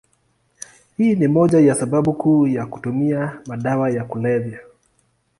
[0.97, 4.59] Hii ni moja ya sababu kuu ya kutumia madawa ya kulevya.